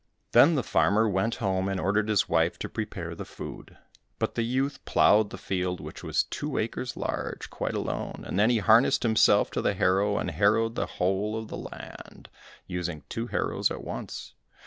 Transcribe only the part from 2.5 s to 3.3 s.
to prepare the